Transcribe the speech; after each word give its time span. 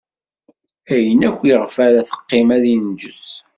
Ayen 0.93 1.21
akk 1.29 1.39
iɣef 1.51 1.75
ara 1.85 2.07
teqqim, 2.09 2.47
ad 2.55 2.63
inǧes. 2.73 3.25